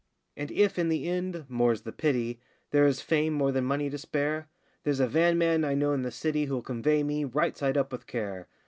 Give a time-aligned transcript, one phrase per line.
[0.35, 2.39] And if, in the end more's the pity
[2.71, 4.47] There is fame more than money to spare
[4.81, 7.91] There's a van man I know in the city Who'll convey me, right side up
[7.91, 8.47] with care.